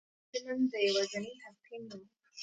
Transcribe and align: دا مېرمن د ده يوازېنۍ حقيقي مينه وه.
دا 0.03 0.07
مېرمن 0.43 0.65
د 0.67 0.69
ده 0.71 0.77
يوازېنۍ 0.87 1.31
حقيقي 1.43 1.75
مينه 1.79 1.95
وه. 1.99 2.07